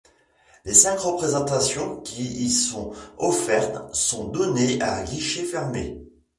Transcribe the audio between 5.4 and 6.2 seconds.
fermés.